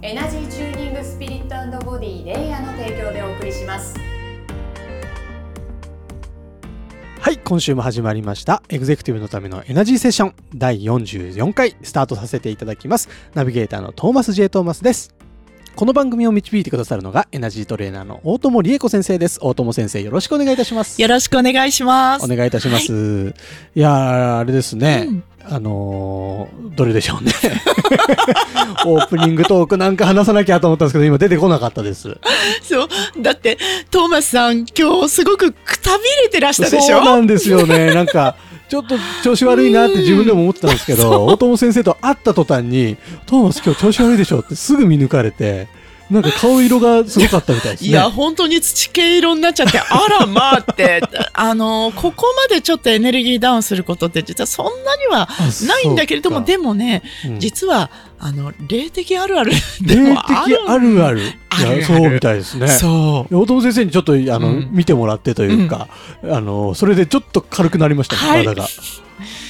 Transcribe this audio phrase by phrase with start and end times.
[0.00, 3.96] エナジーチューニングスピリットボディレイヤーの提供でお送りします
[7.20, 8.62] はい、今週も始まりました。
[8.68, 13.08] エグゼクティブのためのエナジーセッション第44回スタートさせていただきます。
[13.34, 14.48] ナビゲーターのトーマス J.
[14.48, 15.16] トーマスです。
[15.74, 19.40] この番組を導いてくださるのがエナジートレーナーの大友理恵子先生です。
[19.42, 21.02] 大友先生よろしくお願いいたします。
[21.02, 22.24] よろしくお願いします。
[22.24, 23.34] お願いいたします。
[23.74, 25.06] い、やー、あれですね。
[25.08, 27.32] うんあのーどれでしょうね。
[28.86, 32.16] オープニングトークなんか話さなきゃと思ったんですけど、今出てこなかったです。
[32.62, 32.88] そう。
[33.20, 33.58] だって、
[33.90, 36.98] トーマスさん、今日すごくくたびれてらしたでしょ？
[36.98, 37.92] そうなんですよね。
[37.94, 38.36] なんか、
[38.68, 45.66] ちょっと調子悪いなって自分でも思ってたんですけど、大友先生と会った途端に、トーマス今日調子悪いでしょってすぐ見抜かれて、
[46.10, 47.90] なんか顔色がすごかったみたいですね。
[47.90, 49.84] いや、本当に土系色になっちゃって、 あ
[50.20, 51.02] らまあって、
[51.34, 60.56] あの、ここまでちょっとエネルギーダウンすることって実はそんなにはあないんだけれども、でもね、うん実は、あの、霊的あるあるで霊もある。
[60.56, 61.20] 的あるある。
[61.20, 62.68] いや、あるあるそうみたいですね。
[62.68, 63.36] そう。
[63.36, 65.88] 大友先生にちょっとあの、うん見てもらってというか、
[66.24, 68.68] あのそれでちょっと軽くなりました、はい体が。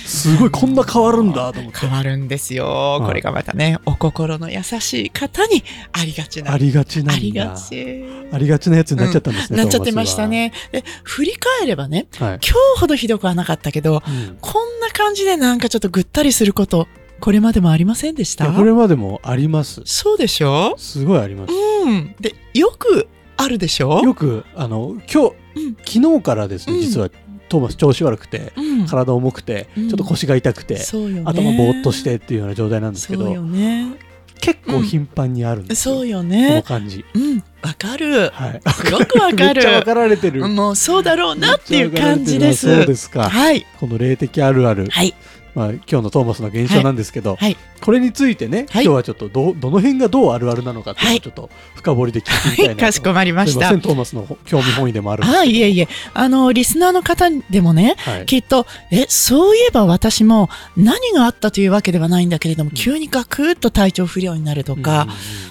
[0.09, 1.79] すごいこんな変わるんだと思って。
[1.79, 3.03] 変わるんですよ。
[3.05, 6.53] これがまたね、お心の優しい方にありがちな。
[6.53, 7.13] ありがちな。
[7.13, 8.05] ありがち。
[8.33, 9.59] ありがちなやつになっちゃったんですね。
[9.59, 10.53] なっちゃってましたね。
[10.73, 12.27] で、振り返ればね、は。
[12.27, 12.41] はい。
[12.43, 16.89] 今日ほどひどくはなかったけど、うんこんな感じでなんかちょっとぐったりすること、
[17.21, 18.51] これまでもありませんでした？
[18.51, 19.83] これまでもあります。
[19.85, 20.75] そうでしょ？
[20.79, 21.53] すごいあります。
[21.53, 22.15] うん。
[22.21, 24.01] で、よくあるでしょ？
[24.01, 27.11] よく、あの、今日、うん昨日からですね、うん実は
[27.49, 28.87] トーマス調子悪くて、うん。
[28.87, 30.81] 体重くて、うんちょっと腰が痛くて、ね。
[31.25, 33.97] 頭ぼーっとしてっていうような状態なんですけど、ね。
[34.41, 35.97] 結構頻繁にあるんですよ。
[35.97, 36.63] そうよこのね。
[36.65, 37.05] 感じ。
[37.15, 37.43] うん。
[37.63, 38.31] わかる。
[38.31, 38.61] はい。
[38.73, 40.49] すごくわかる。
[40.49, 42.73] もうそうだろうなっていう感じです。
[42.77, 43.29] そうですか。
[43.29, 43.67] はい。
[43.81, 45.15] この霊的あるある、はい。
[45.59, 47.57] まあ、今日のトーマスの現象なんですけど、はい。
[47.81, 48.85] これについてね、はい。
[48.85, 53.77] 今日はちょっとどどの辺がどうあるあるなのかっていうちょっと深掘りで聞いてみたいなと、かしこまりました。
[53.77, 55.61] トーマスの興味本位でもあるんあ、い。
[55.61, 55.89] えいえ。
[56.15, 62.77] あの、リスナーの方でもね、はい、きっと、え、そういえば私も何があったというわけではないんだけれども、うん。
[62.77, 65.09] 急にガクッと体調不良になるとか、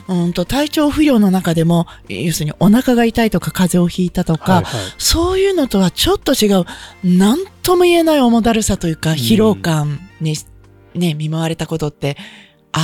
[0.07, 4.73] うんと体調不良の中でも、要するにお腹が痛いとか風邪をひいたとか、はいはい。
[4.97, 6.66] そういうのとはちょっと違う、
[7.03, 10.35] なんとも言えない重だるさというか、疲労感に、
[10.94, 12.16] ね、見舞われたことって、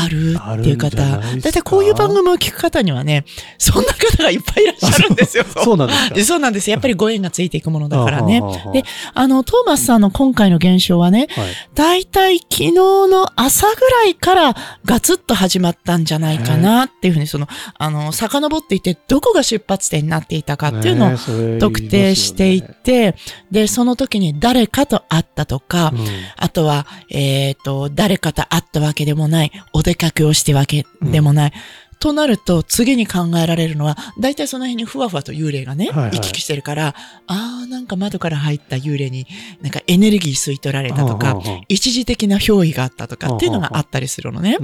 [0.02, 0.98] あるっていう方。
[0.98, 3.26] だいたいこういう番組を聞く方にはね、
[3.58, 5.46] そんな方がいっぱいいらっしゃるんですよ。
[5.64, 6.70] そうなんですそうなんです。
[6.70, 8.42] やっぱりご縁がついていくものだからね。
[8.74, 8.84] で
[9.14, 14.56] あの、トーマスさんの今回の現象はね、はいだいたい昨日の朝ぐらいから
[14.86, 23.16] ガツッと始まったんじゃないかなっていうふうに、その、あの、遡っていって、どこが出発点になっていたかっていうのを特定していって、
[23.52, 26.04] で、その時に誰かと会ったとか、うん
[26.38, 31.53] あとは、えっ、と、誰かと会ったわけでもない、お出かけをしてわけでもない。
[31.99, 36.95] となると、次に考えられるのは、大体その辺にふわふわと幽霊がね、はいはい行き来してるから、
[37.27, 39.25] ああ、なんか窓から入った幽霊に、
[39.61, 44.57] なんかエネルギー吸い取られたとはあか、一時的な憑依があったとかっていうのがあったりするのね。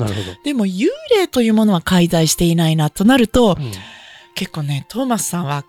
[0.44, 3.72] でも、幽霊というものは介在していないなとなると、うん
[4.36, 5.66] 結構ね、トーマスさんは、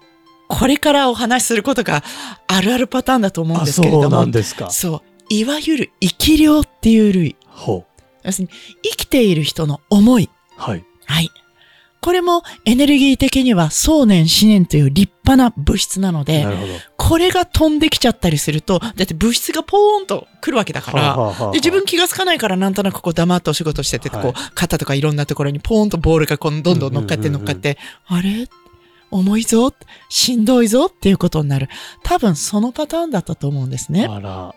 [0.47, 2.05] これからお話しすることが
[2.47, 4.71] あるあるパターンだと思うんあ、ですけれどもそうなん、ですか。
[4.71, 5.03] そう。
[5.29, 7.37] いわゆる生き量っていう類。
[7.49, 7.90] ほう。
[8.25, 10.31] 要するに、生きている人の思い。
[10.57, 10.85] はい。
[11.07, 11.31] はい。
[12.01, 16.47] これもエネルギー的には想念思念という立派な物質なので。
[16.97, 28.49] これが飛んできちゃったりすると、だって物質がポーンと来るわけだから、はあはあはあで、自分気がつかないからなんとなくこう黙ってお仕事してて、はいこう、肩とかいろんなところにポーンとボールがこうどんどん乗っかってうんうんうんうん乗っかって、あれ？
[29.11, 29.75] 重いぞ
[30.09, 31.69] しんどいぞっていうことになる。
[32.03, 34.07] 多分そのパターンだったと思うんですね。
[34.07, 34.55] あら。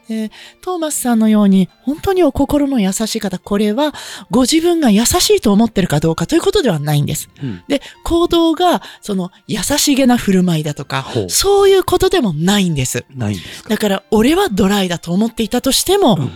[0.62, 3.94] トーマスさんのように、本当にお心の優しい方、これは
[4.32, 7.30] ご自分が優しいと思ってるかどうかということではないんです。
[7.42, 13.06] うんで、行動が、その、優しげな振る舞いだとかそういうことでもないんです。
[13.16, 13.70] ないんですか？
[13.70, 16.32] だから、俺はドライだと思っていたとしても、うん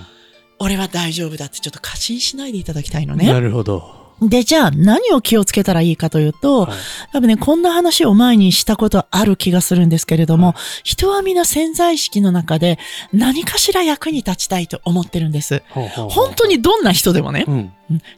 [0.60, 3.31] 俺は大丈夫だってちょっと過信しないでいただきたいのね。
[3.31, 3.97] なるほど。
[4.22, 6.78] で、じゃあ何を気をつけたらいいかというと、はい。
[7.14, 12.80] 多分ね、こんな話を前にしたことある気がするんですけれども、人は皆潜在意識の中で
[13.14, 15.62] 何かしら役に立ちたいと思ってるんです。
[15.69, 17.46] ほうほうほう本当にどんな人でもね。
[17.48, 17.72] うん。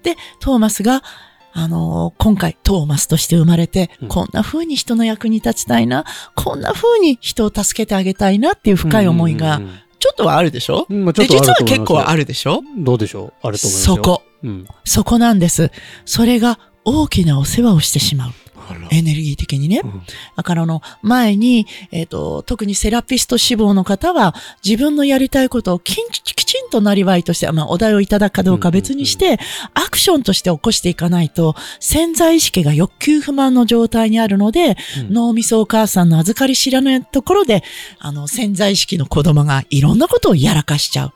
[0.03, 1.03] で、トーマスが、
[1.51, 4.07] あのー今回トーマスとして生まれて、うん。
[4.07, 6.05] こんな風に人の役に立ちたいな、
[6.35, 9.59] こんな風に人を助けてあげたいなっていう深い思いが
[9.99, 10.85] ちょっとはあるでしょ？
[10.89, 12.61] うんまあちょで、実は結構あるでしょ？
[12.77, 13.47] どうでしょう？
[13.47, 13.95] あると思いますよ。
[13.95, 14.67] そこ、うん。
[14.83, 15.71] そこなんです。
[16.05, 18.31] それが大きなお世話をしてしまう。
[18.91, 19.81] エネルギー的にね。
[19.83, 20.01] うん
[20.35, 24.33] だからあの、前に、えっ、と、特にセラピスト志望の方は、
[24.63, 25.95] 自分のやりたいことをき
[26.49, 29.37] ちんとなりわいとして、まあ、お題をいただくかどうかは別にして、
[29.73, 34.77] アクションとして起こしていかないと、潜在意識が欲求不満の状態にあるので、
[35.09, 37.63] うん脳みそお母さんの預かり知らないところで、
[37.99, 41.13] あの、潜在意識の子供がいろんなことをやらかしちゃう。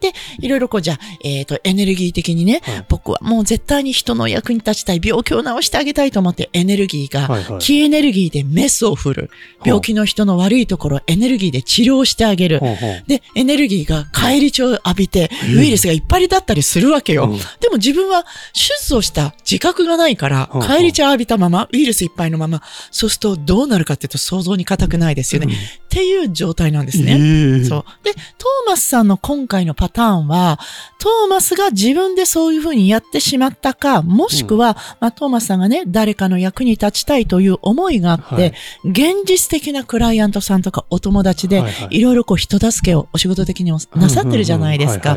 [0.00, 7.58] で、いろいろこう、じゃあ、えっ、と、エネルギー的にね、はい僕はもう絶対に人の役に立ちたい、病気を治してあげたいと思ってエネルギーが、はいはい。
[7.58, 9.30] 気エネルギーでメスを振る。
[9.64, 12.60] 病気の人の悪いところをエネルギーで治療してあげる。
[13.06, 17.24] で、エネルギーが返り血を浴びて、ウイルスがいっぱいだったりするわけよ。
[17.24, 25.54] うんでも自分は手術をした自覚がないからうん、返り血を浴びたまま、ウイルスいっぱいのまま、そうするとどうなるかっていうと想像に難くないですよね。
[25.88, 27.18] っていう状態なんですね。
[27.58, 27.84] ねそう。
[28.04, 30.58] で、トーマスさんの今回のパターンは、
[30.98, 38.54] トーマスが自分でそういうふうにやってしまったか、もしくは、まあ、トーマスさんがね、誰かの役に立ちたいという思いがあって、はい
[38.84, 45.16] 現実的なクライアントさんとかお友達で、はいはいいろいろこう人助けをお仕事的にもなさってるじゃないですか。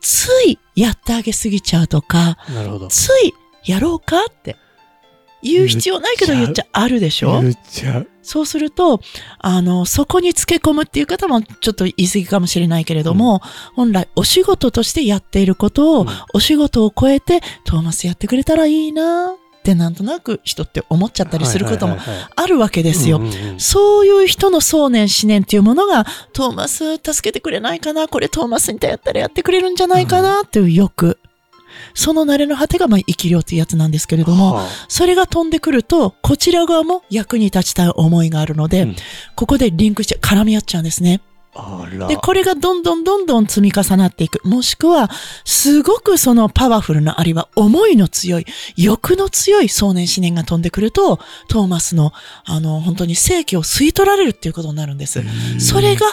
[0.00, 2.36] ついやってあげすぎちゃうとか。
[2.88, 3.34] つい
[3.64, 4.56] やろうかって
[5.42, 7.42] 言う必要ないけど言っちゃあるでしょ？
[7.42, 8.08] 言っちゃう。
[8.22, 9.00] そうすると、
[9.38, 13.40] あの、そこにつけ込むっていう方もちょっと言い過ぎかもしれないけれども、
[13.74, 21.96] 本来お仕事としてやっていることを、うんお仕事を超えて、トーマスやってくれたらいいなってなんとなく人って思っちゃったりすることも
[22.36, 23.18] あるわけですよ。
[23.18, 31.18] うんうんうんそういう人の想念思念っていうものが、トーマス助けてくれないかなこれトーマスにやったらやってくれるんじゃないかなっていう欲。
[31.94, 38.96] その慣れの果てがまあ生き量っていうやつなんですけれども、はそれが飛んでくると、こちら側も役に立ちたい思いがあるので、うん
[39.34, 41.20] ここでリンクして絡み合っちゃうんですね。
[42.08, 44.46] で、これがどんどんどんどん積み重なっていく。
[44.46, 45.10] もしくは、
[45.44, 48.46] すごくそのパワフルな、あるいは思いの強い、
[48.76, 52.12] 欲の強い想念思念が飛んでくると、トーマスの、
[52.44, 55.22] あの、本当に正気を吸い取られるっていうことになるんです。
[55.58, 56.06] それが、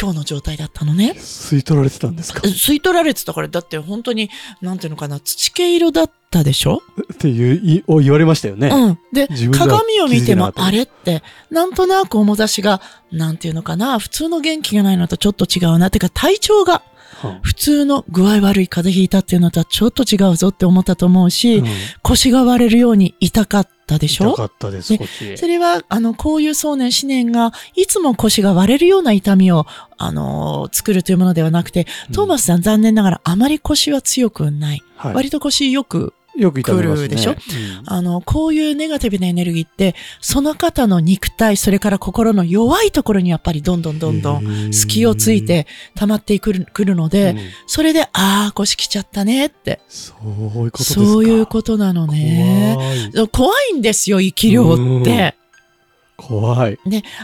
[0.00, 1.14] 今日の状態だったのね。
[1.16, 2.40] 吸い取られてたんですか？
[2.40, 4.30] 吸い取られてたから、だって本当に、
[4.60, 6.82] なんていうのかな、土系色だったでしょ？
[7.12, 8.68] っていう、いお言われましたよね。
[8.68, 8.98] うん。
[9.12, 12.80] で鏡を見ても、あれって、なんとなく重出しが、
[13.10, 15.90] なんていうのかな、普通の元気がないのとちょっと違うな。
[15.90, 16.82] てか、体調が、
[17.20, 21.66] は普通の具合悪い風邪ひいたっていうのとはちょっと違うぞって思ったと思うし、うん
[22.04, 24.28] 腰が割れるように痛かったでしょ？
[24.30, 25.36] 痛かったです、ね腰。
[25.38, 34.82] それは、あの、こういう想念思念が、いつも腰が割れるような痛みを、あのー作るというものではなくて、トーマスさん残念ながらあまり腰は強くない。
[34.96, 36.62] はい割と腰よくよく。
[36.62, 37.32] 来るでしょ？
[37.32, 37.36] うん
[37.86, 49.80] あの、こういうネガティブなエネルギーって、その方の肉体、それから心の弱いところにやっぱりどんどんどんどん隙をついて溜まってくるくるので、うんそれで、ああ、腰来ちゃったねって。
[49.88, 51.00] そういうことですか。
[51.00, 52.76] そういうことなのね。
[52.76, 53.28] 怖い。
[53.28, 55.34] 怖いんですよ、生き量って。
[56.20, 56.78] 怖い。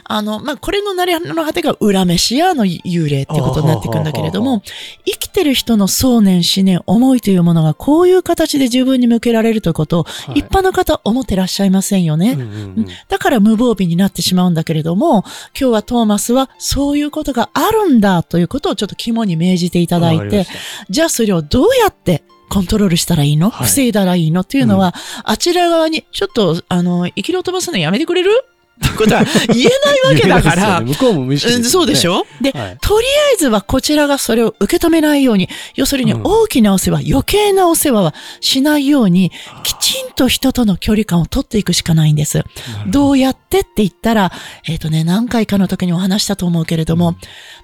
[0.05, 4.63] あの、まあ、これのなりの果てが裏飯やの幽霊っていうことになってくるんだけれども、
[5.05, 10.39] 生きてる人の想念、思念、思いというものがこういう形で自分に向けられるということを、はい。
[10.39, 12.35] 一般の方は思ってらっしゃいませんよね。
[12.35, 12.51] うんうんう
[12.83, 12.87] ん。
[13.09, 15.25] だから無防備になってしまうんだけれども、
[15.59, 20.47] 今日はトーマスはそういうことがあるんだということをちょっと肝に銘じていただいて
[20.89, 23.67] じゃあそれをどうやってコントロールしたらいいの、はい。
[23.67, 24.43] 防いだらいいの？
[24.43, 28.31] っていうのは、あちら側に、ちょっと、あの、生きろ飛ばすのやめてくれる？
[28.99, 29.65] ことは言え
[30.05, 30.93] ないわけだから、ね。
[30.93, 31.57] 向こうも無意識ね。
[31.59, 32.27] うんそうでしょ？
[32.41, 32.79] で、はい。
[32.81, 36.23] とりあえずはこちらがそれを受け止めないように、要するにうん。
[36.25, 39.31] 大きなお世話、余計なお世話はしないように、
[39.63, 42.45] きちんと人との距離感を取っていくしかないんです。
[42.89, 43.13] ど。
[43.13, 44.33] うやってって言ったら、
[44.67, 47.17] えっ、とね、何回かの時にお話したと思うけれども、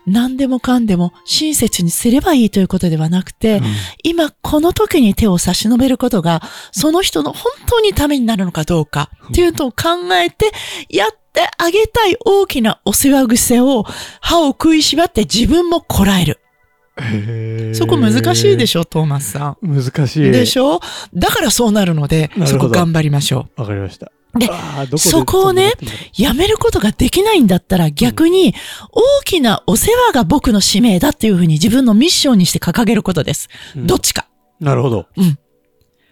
[0.07, 3.65] 何でもかんでも親切にすればいいということではなくて、うん。
[4.05, 10.53] 今この時に手を差し伸べることが、その人の本当にためになるのかどうかっていうのを考えて、
[10.89, 13.85] やってあげたい大きなお世話癖を
[14.21, 16.41] 歯を食いしばって自分もこらえる。
[17.75, 20.27] そこ難しいでしょ、トーマスさ難しん。
[20.27, 20.31] い。
[20.33, 20.81] でしょ？
[21.15, 24.13] だからそうなるのでそこ頑張りましょわかりました。
[24.37, 25.73] であーどこでそこをね。
[26.17, 28.55] やめることができないんだったら逆に
[28.93, 33.49] 大きなお世話が僕の使命だっていうふうに自分のミッションにして掲げることです。
[33.75, 34.27] うんどっちか。
[34.61, 35.07] なるほど。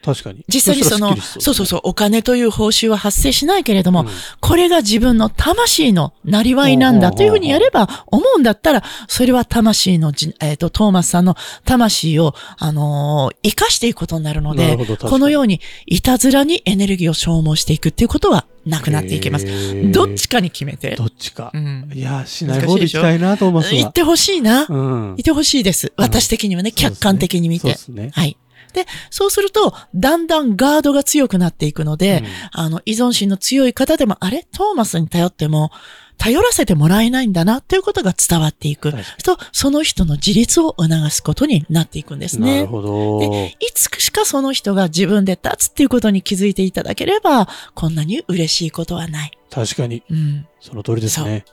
[0.04, 0.44] 確かに。
[0.48, 4.06] 実際にその、したらすっきりしそうそうそう、お金という報酬は発生しないけれども、
[4.40, 19.46] これが自分の魂のなりわいなんだというふうにやれば思うんだったら、それは魂のじ、えっ、と、トーマスさんの魂を、あのー生かしていくことになるのでこのように、いたずらにエネルギーを消耗していくっていうことはなくなっていきます。
[19.90, 21.06] どっちかに決めてど。
[21.06, 21.58] っちかう。
[21.58, 21.90] ん。
[21.94, 23.80] いや、しない方でいきたいなと思いますわ。
[23.80, 24.66] 言ってほしいな。
[24.68, 25.14] うん。
[25.16, 25.92] いてほしいです。
[25.96, 27.60] 私的にはね客観的に見て。
[27.62, 28.10] そうですね。
[28.14, 28.36] はい。
[28.72, 32.22] で、そうすると、だんだんガードが強くなっていくので、
[32.52, 34.46] あの、依存心の強い方でも、あれ？
[34.52, 35.70] トーマスに頼っても、
[36.16, 38.92] 頼らせてもらえないんだな、ということが伝わっていく。
[39.24, 42.56] と、その人の自立を促すことになっていくんですね。
[42.56, 43.22] なるほど。
[43.22, 49.38] いつしかその人が自分で立つっていうことに気づいていただければ、こんなに嬉しいことはない。
[49.50, 50.46] 確かに、うん。
[50.60, 51.44] その通りですね。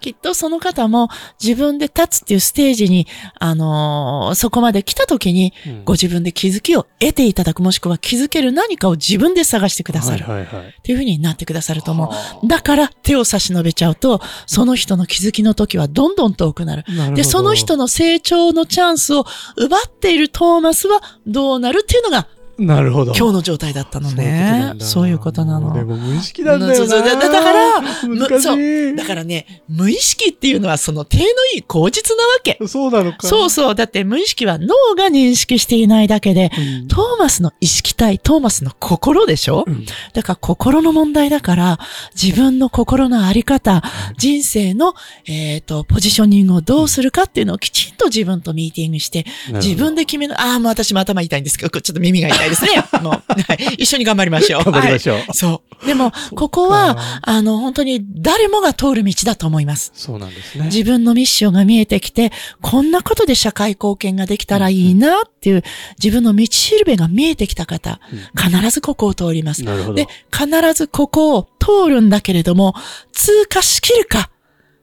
[0.00, 1.08] きっとその方も
[1.42, 3.06] 自分で立つっていうステージに、
[3.38, 10.24] あのーそこまで来た時に、うんご自分で気づきを得ていただく、もしくは気づける何かを自分で探してくださる。
[10.24, 12.46] っていうふうになってくださると思はう。
[12.46, 16.84] だから手を差し伸べちゃうと、その人の気づきの時はどんどん遠くなる。
[16.88, 19.24] なるで、その人の成長のチャンスを
[19.56, 22.28] 奪っているトーマスはどうなるっていうのが
[22.58, 23.12] なるほど。
[23.14, 24.74] 今日の状態だったのね。
[24.80, 25.72] そういうことなの。
[25.72, 27.02] でも無意識なんだよな。
[27.02, 28.96] だだからそい。
[28.96, 31.24] だからね、無意識っていうのはその手の
[31.54, 32.58] いい口実なわけ。
[32.66, 33.26] そうなのか。
[33.26, 33.74] そうそう。
[33.74, 36.50] だって無意識は脳が認識していないだけで、
[36.82, 41.78] うんトーマスの意識体、トーマスの心でしょ、うんだから心の問題だから、
[42.20, 43.82] 自分の心のあり方、
[44.16, 44.94] 人生の、
[45.26, 50.40] えっ、と、ポジショニングをどうするかっていうのをきちんと自分とミーティングして、自分で決める。
[50.40, 52.84] ああ、もう私も頭痛いんですけど、ちょっと耳が痛いですね。
[53.02, 53.74] もう、はい。
[53.78, 54.64] 一緒に頑張りましょう。
[54.64, 55.86] 頑張りましょうはいそう。
[55.86, 59.92] でも、ここは、あの、本当に誰もが通る道だと思います。
[59.94, 60.64] そうなんですね。
[60.66, 65.62] 自分のミッションが見えてきて、こんなことで社会貢献ができたらいいなっていう、
[66.02, 68.00] 自分の道しるべが見えてきた方、
[68.36, 69.62] 必ずここを通ります。
[69.62, 72.74] なるほどで。、必ずここを通るんだけれども、
[73.12, 74.30] 通過しきるか、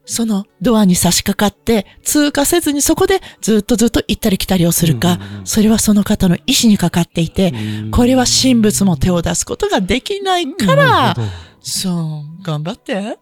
[0.06, 11.16] そのドアに差し掛かって、通過せずにそこでずっとずっと行ったり来たりをするか、それはその方の意志にかかっていて、うんこれは神仏も手を出すことができないから、
[11.62, 13.18] そう、頑張って。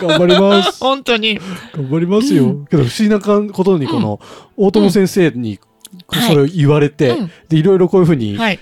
[0.00, 0.78] 頑張ります。
[0.82, 1.38] 本当に。
[1.72, 2.66] 頑張りますよ。
[2.68, 3.20] けど不思議な
[3.52, 4.18] ことに、この、
[4.56, 5.58] 大友先生に、はい
[6.08, 8.58] それを言われて、うんで、いろいろこういうふうに、はい。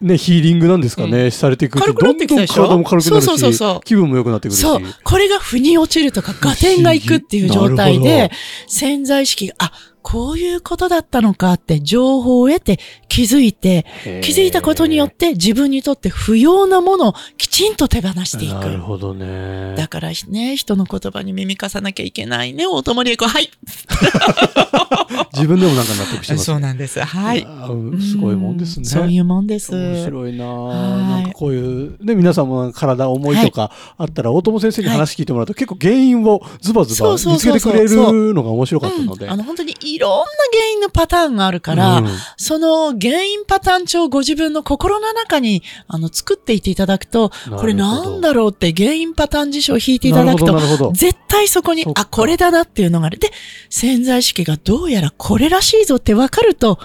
[0.00, 3.80] ね、ヒーリングなんですかね、されていくと、どんどん体も軽くなるし、そうそうそうそう。
[3.84, 4.60] 気分も良くなってくるし。
[4.60, 4.82] そう。
[5.02, 8.30] これが腑に落ちるとか、合点がいくっていう状態で
[8.68, 9.72] 潜在意識が、あ、
[10.08, 13.84] こういうことだったのかって情報を得て気づいて、
[14.22, 18.52] 気づいたことによって自分にとって不要なものをきちんと手放していく。
[18.52, 19.74] なるほどね。
[19.76, 23.26] だからね、人の言葉に耳貸さなきゃいけないね、大友理恵子。
[23.26, 23.50] はい。
[25.34, 27.00] 自分でもなんか納得してます、そうなんです。
[27.00, 27.42] はい。
[27.42, 28.82] やーすごいもんですね。
[28.82, 29.74] うそういうもんです。
[29.74, 39.26] 面白いなはいぁなんかこういう、ね、皆さんも体重いとかあったら、大友先生に話聞いてもらうと、結構原因をズバズバそうそう見つけてそうくそうれるのが面白かったので。
[39.26, 50.92] うん、あの本当にいろんな原因のパターンがあるから、うんその原因パターン帳をご自分の心の中にあの作っていっていただくと、これなんだろうって原因パターン辞書を引いていただくと。
[50.92, 53.18] 絶対そこにあ、これだなっていうのがある。
[53.18, 53.30] で、
[53.70, 56.78] 潜在意識がどうやらこれらしいぞって分かると、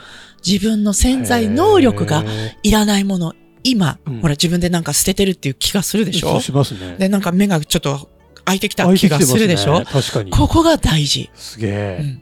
[0.45, 2.23] 自分の潜在能力が
[2.63, 6.31] いらないもの、今、うんほら自分でなんか捨ててるっていう気がするでしょ？
[6.31, 6.95] そうしますね。
[6.97, 8.09] で、なんか目がちょっと
[8.45, 9.79] 開いてきた気がするでしょ？
[9.79, 10.31] ね確かに。
[10.31, 11.29] ここが大事。
[11.35, 12.21] すげえ、うん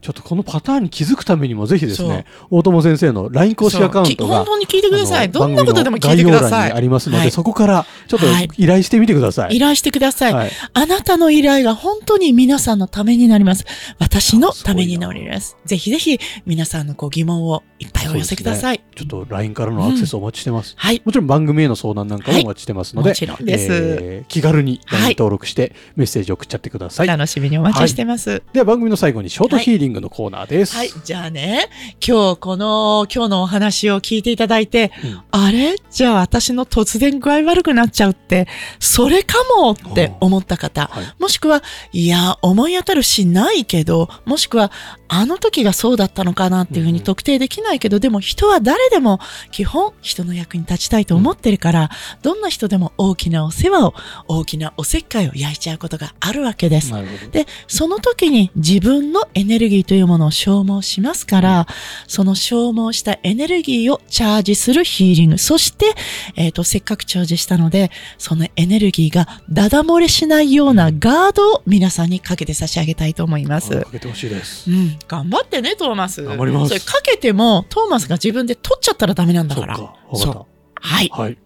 [0.00, 5.30] ちょっとこのパターンに気づくためにもぜひですね、大友先生の LINE 公式アカウントが本、当に聞いてください。
[5.30, 9.56] どんなことでも聞いてくださ番組の概要欄にありますので、はいそこからちょっとはい依頼してみてください。
[9.56, 10.34] 依頼してください。
[10.34, 13.64] はいあなたの依頼が本当に皆さんのためになります。
[13.98, 15.56] 私のためになります。
[15.64, 18.82] ぜひぜひ皆さんのご疑問をいっぱいお寄せください。
[18.94, 20.74] ちょっと LINE からのアクセスをお待ちしてます。
[20.76, 21.02] はい。
[21.04, 23.68] もちろん番組への相談なんかもお待ちしてますので、もちろんです。
[23.70, 27.06] えー気軽に LINE はい登録してメッセージを送っちゃってください。
[27.06, 28.42] 楽しみにお待ちしてます。
[28.52, 30.76] では番組の最後にショートヒーリングのコーナーです。
[30.76, 30.90] はい。
[31.04, 31.68] じゃあね、
[32.06, 35.76] 今日この、今日のお話を聞いていただいて、うんあれ？
[35.90, 38.46] じゃあ私の突然具合悪くなっちゃうって、
[38.78, 44.70] それかもって思った方、はいもしくは、いや、思い当たるしないけど、もしくは、
[45.08, 51.90] あの時がそうだったのかなっていうふうに特定できないけど、でも人は誰でも基本人の役に立ちたいと思ってるから、
[52.22, 53.94] どんな人でも大きなお世話を、
[54.28, 56.92] 大きなおせっかいを焼いちゃうことがあるわけです。
[57.32, 61.66] で、その時に自分のエネルギギーというものを消耗しますから、
[62.06, 65.38] その消耗したエネルギーをチャージするヒーリング。
[65.38, 65.94] そして、
[66.36, 73.80] えっ、と、せっかくチャージしたので、そのエネルギーがダダ漏れしないようなガードを皆さんにかけて差し上げたいと思います。
[73.80, 76.22] かけてほしいですうん、頑張ってね、トーマス。
[76.22, 79.76] 頑張りますそれかけても、トーマスが自分で取っちゃったらダメなんだから。
[79.76, 80.46] そっかわそう
[80.80, 81.08] はい。
[81.08, 81.38] たはい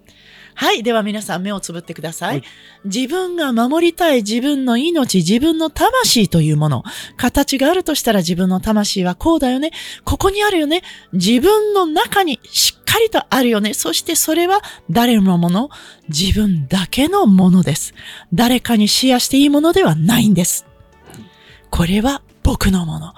[0.55, 0.83] はい。
[0.83, 2.37] では皆さん目をつぶってください。
[2.37, 2.45] はい
[2.85, 6.83] 自分が守りたい自分の命、自分の魂というもの。
[7.17, 9.71] 形があるとしたら自分の魂はこうだよね。
[10.05, 10.83] ここにあるよね。
[11.13, 13.73] 自分の中にしっかりとあるよね。
[13.73, 15.71] そしてそれは誰のもの？
[16.09, 17.95] 自分だけのものです。
[18.35, 20.67] 誰かにシェアしていいものではないんです。
[21.71, 23.15] これは僕のもの。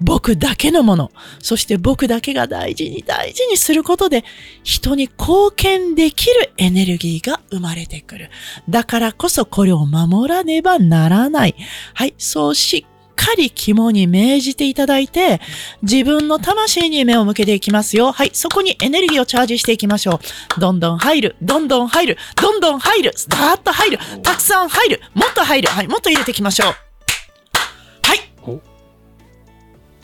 [0.00, 1.10] 僕だけのもの。
[1.40, 4.24] そして僕だけが大事に大事にすることで
[4.62, 8.30] 人に貢献できるエネルギーが生まれてくる。
[8.68, 11.54] だからこそこれを守らねばならない。
[11.94, 15.40] はい、そうしっかり肝に銘じていただいて、
[15.82, 18.12] 自分の魂に目を向けていきますよ。
[18.12, 20.20] はい、そこにエネルギーをチャージしていきましょ
[20.56, 20.60] う。
[20.60, 26.87] どんどん入る、どんどん入る、どんどん入る、スターッと入る、たくさん入る、もっと入る、はい、もっと入れていきましょう。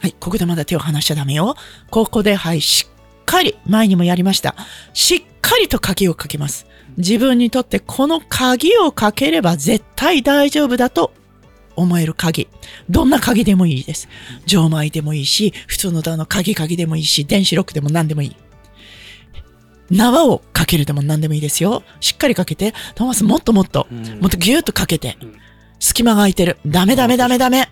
[0.04, 1.56] はい、ここでまだ手を離しちゃダメよ。
[1.88, 4.54] ここで、はい、しっかり、前にもやりました。
[4.92, 6.66] しっかりと鍵をかけます。
[6.98, 11.14] 自分にとってこの鍵をかければ絶対大丈夫だと
[11.74, 12.48] 思える鍵。
[12.90, 14.10] どんな鍵でもいいです。
[14.44, 18.36] 錠前でもいいし、普通のドアの鍵鍵でもいいし、電子ロックでも何でもいい。
[19.90, 21.82] 縄をかけるでも何でもいいですよ。
[22.00, 22.74] しっかりかけて。
[22.94, 25.34] トーマスもっともっと、うんもっとギューッとかけてうん。
[25.80, 26.58] 隙間が空いてる。
[26.66, 27.70] ダメダメダメダメ。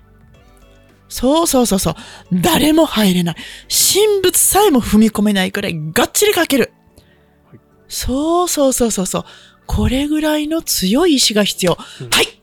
[1.13, 1.95] そうそうそうそう。
[2.33, 3.37] 誰も入れない。
[3.69, 6.73] 神仏さえも踏み込めないくらいがっちりかける。
[7.51, 9.25] はいそうそうそうそうそう。
[9.67, 11.77] これぐらいの強い意志が必要。
[12.01, 12.43] うんはい。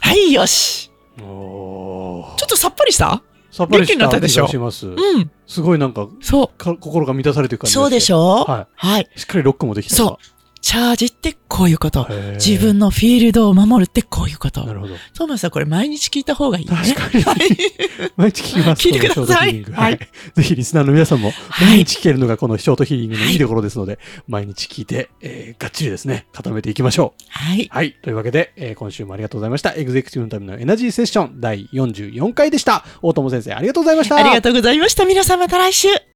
[0.00, 0.90] はい、よし。
[1.16, 3.22] ちょっとさっぱりした？
[3.52, 4.48] さっぱりし元気になったでしょ？
[4.48, 5.30] しますうん。
[5.46, 6.58] すごいなんかそう。
[6.58, 8.18] か心が満たされてる感じそうでしょ？
[8.18, 9.08] ょははい。
[9.14, 10.35] しっかりロックもできたそう。
[10.66, 12.08] チャージってこういうこと。
[12.44, 14.64] 自分のフィールドを守るってこういうこと。
[14.64, 16.74] なるほどトーマスさん、これ毎日聞いた方がいいね。
[16.74, 17.36] 確かにはい。
[18.16, 19.98] 毎日聞きます 聞いてくださいはいはい
[20.34, 27.68] ぜひリスナーの皆さんもはい毎日聞けるのがこのショートヒーリングのいいところですので、毎日聞いて、えーがっちりですね固めていきましょうはい。
[27.70, 27.94] はい。
[28.02, 29.72] というわけで、えー今週もありがとうございました。
[29.74, 32.84] エグゼクティブのためのエナジーセッション第44回でした。
[33.02, 34.16] 大友先生、ありがとうございました。
[34.16, 35.04] ありがとうございました。
[35.04, 36.15] 皆さんまた来週。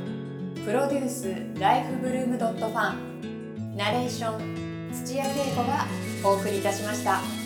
[0.63, 5.87] プロデュースライフブルームドットファンナレーション土屋恵子が
[6.23, 7.40] お送りいたしました。